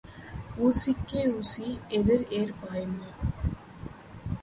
ஊசிக்கு 0.57 1.21
ஊசி 1.35 1.67
எதிர் 1.89 2.25
ஏறிப் 2.29 2.61
பாயுமா? 2.61 3.09